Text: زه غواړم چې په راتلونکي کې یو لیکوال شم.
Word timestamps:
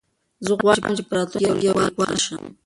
زه 0.45 0.51
غواړم 0.59 0.85
چې 0.97 1.03
په 1.07 1.13
راتلونکي 1.17 1.53
کې 1.61 1.65
یو 1.67 1.75
لیکوال 1.83 2.15
شم. 2.25 2.43